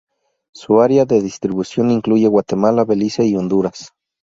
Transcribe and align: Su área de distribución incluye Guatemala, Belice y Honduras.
Su 0.51 0.81
área 0.81 1.05
de 1.05 1.21
distribución 1.21 1.91
incluye 1.91 2.27
Guatemala, 2.27 2.85
Belice 2.85 3.23
y 3.27 3.35
Honduras. 3.35 3.91